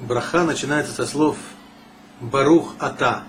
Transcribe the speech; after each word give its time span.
браха 0.00 0.44
начинается 0.44 0.92
со 0.92 1.06
слов 1.06 1.36
Барух 2.20 2.74
Ата. 2.78 3.24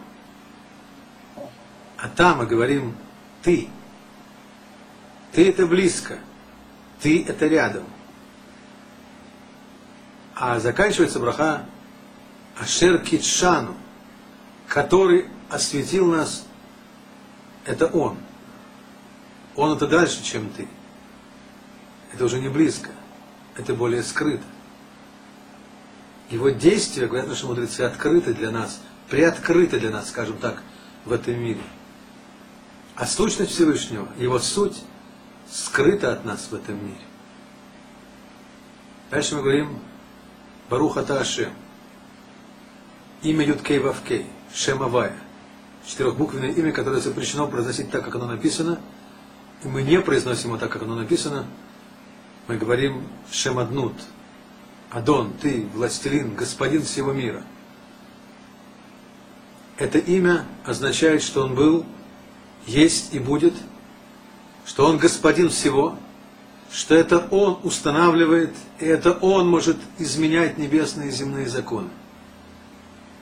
Ата 1.98 2.36
мы 2.36 2.46
говорим 2.46 2.96
ты. 3.42 3.70
Ты 5.32 5.50
это 5.50 5.66
близко. 5.66 6.20
Ты 7.02 7.24
это 7.24 7.48
рядом. 7.48 7.86
А 10.36 10.60
заканчивается 10.60 11.20
браха 11.20 11.66
Ашер 12.60 13.00
Китшану, 13.00 13.76
который 14.68 15.28
осветил 15.50 16.08
нас, 16.08 16.46
это 17.66 17.88
Он. 17.88 18.18
Он 19.56 19.76
это 19.76 19.88
дальше, 19.88 20.24
чем 20.24 20.50
ты. 20.50 20.68
Это 22.14 22.26
уже 22.26 22.40
не 22.40 22.50
близко. 22.50 22.90
Это 23.56 23.74
более 23.74 24.04
скрыто. 24.04 24.44
Его 26.30 26.50
действия, 26.50 27.08
говорят 27.08 27.28
наши 27.28 27.46
мудрецы, 27.48 27.82
открыты 27.82 28.34
для 28.34 28.52
нас, 28.52 28.82
приоткрыты 29.10 29.80
для 29.80 29.90
нас, 29.90 30.10
скажем 30.10 30.38
так, 30.38 30.62
в 31.06 31.12
этом 31.12 31.40
мире. 31.40 31.62
А 32.96 33.06
сущность 33.08 33.52
Всевышнего, 33.52 34.08
его 34.18 34.38
суть, 34.40 34.84
скрыта 35.52 36.14
от 36.14 36.26
нас 36.26 36.48
в 36.52 36.54
этом 36.54 36.76
мире. 36.86 37.02
Дальше 39.10 39.36
мы 39.36 39.42
говорим 39.42 39.80
Баруха 40.70 41.04
Таашем. 41.04 41.52
Имя 43.24 43.46
Юткей 43.46 43.80
Вавкей, 43.80 44.28
Шемавая. 44.54 45.18
Четырехбуквенное 45.86 46.52
имя, 46.52 46.72
которое 46.72 47.02
запрещено 47.02 47.48
произносить 47.48 47.90
так, 47.90 48.06
как 48.06 48.16
оно 48.16 48.28
написано. 48.28 48.80
И 49.64 49.68
мы 49.68 49.82
не 49.82 50.00
произносим 50.00 50.50
его 50.50 50.58
так, 50.58 50.72
как 50.72 50.84
оно 50.84 50.96
написано. 50.96 51.46
Мы 52.48 52.58
говорим 52.58 53.08
Шемаднут, 53.32 53.94
Адон, 54.92 55.34
ты, 55.40 55.68
властелин, 55.74 56.36
господин 56.36 56.82
всего 56.84 57.14
мира. 57.14 57.44
Это 59.78 60.00
имя 60.00 60.46
означает, 60.66 61.22
что 61.22 61.44
он 61.44 61.54
был, 61.54 61.86
есть 62.66 63.14
и 63.14 63.20
будет, 63.20 63.54
что 64.66 64.86
он 64.86 64.98
господин 64.98 65.50
всего, 65.50 65.98
что 66.72 66.96
это 66.96 67.28
он 67.32 67.60
устанавливает, 67.64 68.54
и 68.80 68.86
это 68.86 69.14
он 69.14 69.48
может 69.48 69.78
изменять 70.00 70.58
небесные 70.58 71.10
и 71.10 71.12
земные 71.12 71.48
законы. 71.48 71.90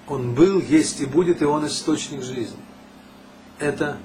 Он 0.08 0.34
был, 0.34 0.62
есть 0.62 1.02
и 1.02 1.06
будет, 1.06 1.42
и 1.42 1.46
он 1.46 1.68
источник 1.68 2.24
жизни. 2.24 2.58
Это 3.60 3.98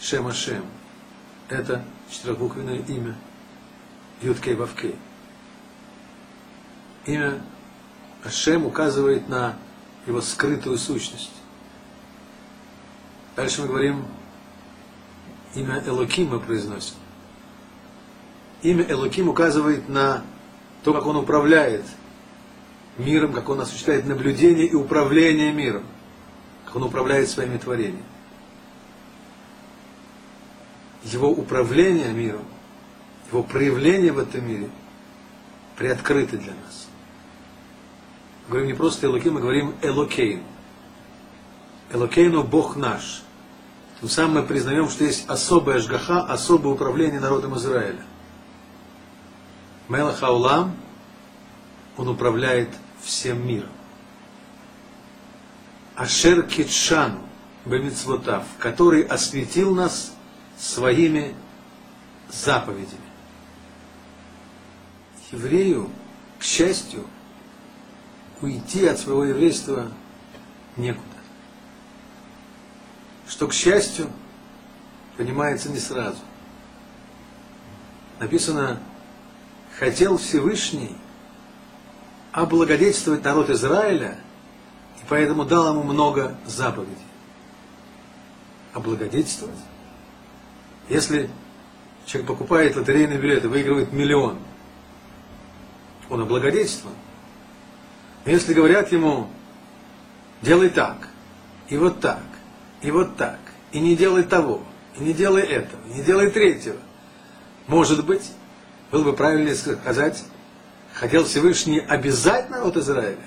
Шем 0.00 0.26
Ашем. 0.26 0.64
Это 1.50 1.84
четырехбуквенное 2.10 2.78
имя 2.88 3.14
Юткей 4.22 4.54
Вавкей 4.54 4.96
имя 7.06 7.42
Ашем 8.24 8.64
указывает 8.64 9.28
на 9.28 9.56
его 10.06 10.20
скрытую 10.20 10.78
сущность. 10.78 11.32
Дальше 13.36 13.62
мы 13.62 13.68
говорим, 13.68 14.06
имя 15.54 15.82
Элоким 15.86 16.28
мы 16.28 16.40
произносим. 16.40 16.96
Имя 18.62 18.86
Элоким 18.88 19.28
указывает 19.28 19.88
на 19.88 20.22
то, 20.82 20.94
как 20.94 21.04
он 21.06 21.16
управляет 21.16 21.84
миром, 22.96 23.32
как 23.32 23.48
он 23.48 23.60
осуществляет 23.60 24.06
наблюдение 24.06 24.66
и 24.66 24.74
управление 24.74 25.52
миром, 25.52 25.84
как 26.64 26.76
он 26.76 26.84
управляет 26.84 27.28
своими 27.28 27.58
творениями. 27.58 28.04
Его 31.02 31.30
управление 31.30 32.12
миром, 32.12 32.44
его 33.30 33.42
проявление 33.42 34.12
в 34.12 34.18
этом 34.18 34.48
мире 34.48 34.70
приоткрыты 35.76 36.38
для 36.38 36.52
нас 36.52 36.88
говорим 38.48 38.66
не 38.68 38.74
просто 38.74 39.06
Элоким, 39.06 39.34
мы 39.34 39.40
говорим 39.40 39.74
Элокейн. 39.82 40.42
Элокейну 41.92 42.42
Бог 42.42 42.76
наш. 42.76 43.22
Тем 44.00 44.08
самым 44.08 44.42
мы 44.42 44.42
признаем, 44.42 44.88
что 44.88 45.04
есть 45.04 45.28
особая 45.28 45.78
жгаха, 45.78 46.20
особое 46.20 46.74
управление 46.74 47.20
народом 47.20 47.56
Израиля. 47.56 48.04
Мелах 49.88 50.22
Аулам, 50.22 50.76
он 51.96 52.08
управляет 52.08 52.70
всем 53.02 53.46
миром. 53.46 53.68
Ашер 55.94 56.42
Китшан 56.42 57.18
Бемицвотав, 57.64 58.44
который 58.58 59.02
осветил 59.02 59.74
нас 59.74 60.14
своими 60.58 61.34
заповедями. 62.28 63.00
Еврею, 65.30 65.90
к 66.38 66.42
счастью, 66.42 67.06
уйти 68.40 68.86
от 68.86 68.98
своего 68.98 69.24
еврейства 69.24 69.90
некуда. 70.76 71.04
Что, 73.26 73.48
к 73.48 73.52
счастью, 73.52 74.08
понимается 75.16 75.70
не 75.70 75.78
сразу. 75.78 76.18
Написано, 78.18 78.80
хотел 79.78 80.18
Всевышний 80.18 80.96
облагодетельствовать 82.32 83.24
народ 83.24 83.50
Израиля, 83.50 84.18
и 85.00 85.04
поэтому 85.08 85.44
дал 85.44 85.70
ему 85.70 85.82
много 85.82 86.36
заповедей. 86.46 86.96
Облагодетельствовать? 88.72 89.58
Если 90.88 91.30
человек 92.06 92.28
покупает 92.28 92.76
лотерейный 92.76 93.18
билет 93.18 93.44
и 93.44 93.48
выигрывает 93.48 93.92
миллион, 93.92 94.38
он 96.10 96.22
облагодетельствован. 96.22 96.96
Если 98.24 98.54
говорят 98.54 98.90
ему, 98.90 99.28
делай 100.40 100.70
так, 100.70 101.08
и 101.68 101.76
вот 101.76 102.00
так, 102.00 102.22
и 102.80 102.90
вот 102.90 103.16
так, 103.16 103.38
и 103.72 103.80
не 103.80 103.96
делай 103.96 104.22
того, 104.22 104.62
и 104.98 105.02
не 105.02 105.12
делай 105.12 105.42
этого, 105.42 105.80
и 105.90 105.98
не 105.98 106.02
делай 106.02 106.30
третьего, 106.30 106.78
может 107.66 108.04
быть, 108.04 108.30
было 108.90 109.04
бы 109.04 109.12
правильнее 109.12 109.54
сказать, 109.54 110.24
хотел 110.94 111.24
Всевышний 111.24 111.80
обязать 111.80 112.48
народ 112.48 112.76
Израиля. 112.76 113.18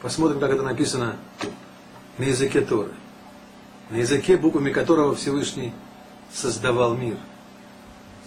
Посмотрим, 0.00 0.40
как 0.40 0.52
это 0.52 0.62
написано 0.62 1.16
на 2.18 2.24
языке 2.24 2.60
Торы. 2.60 2.92
На 3.90 3.96
языке, 3.96 4.36
буквами 4.36 4.70
которого 4.70 5.14
Всевышний 5.14 5.72
создавал 6.32 6.94
мир. 6.94 7.16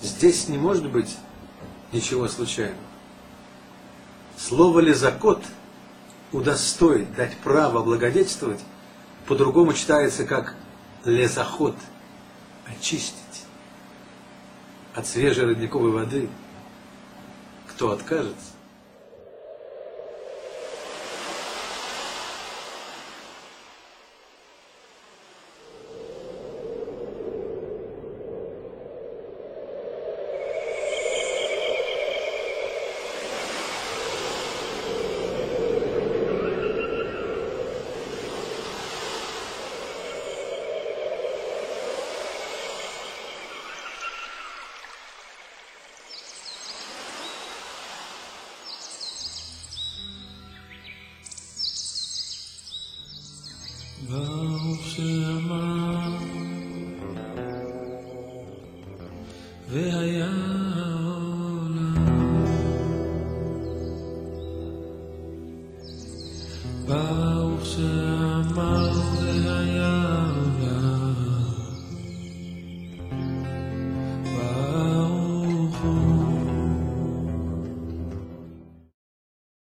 Здесь 0.01 0.47
не 0.49 0.57
может 0.57 0.89
быть 0.89 1.17
ничего 1.91 2.27
случайного. 2.27 2.77
Слово 4.37 4.81
лизакот 4.81 5.43
удостоить, 6.31 7.13
дать 7.15 7.35
право 7.37 7.83
благодетельствовать, 7.83 8.59
по-другому 9.25 9.73
читается 9.73 10.25
как 10.25 10.55
лезаход, 11.05 11.75
очистить 12.65 13.17
от 14.93 15.07
свежей 15.07 15.45
родниковой 15.45 15.91
воды. 15.91 16.29
Кто 17.67 17.91
откажется? 17.91 18.56
ברוך 54.05 54.87